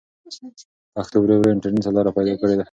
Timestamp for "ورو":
1.19-1.35, 1.39-1.53